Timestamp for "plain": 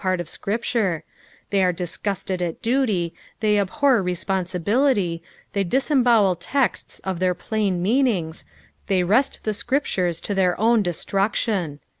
7.35-7.83